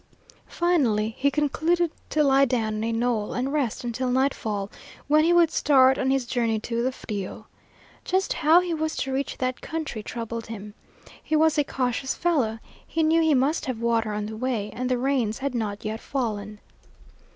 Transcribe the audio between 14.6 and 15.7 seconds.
and the rains had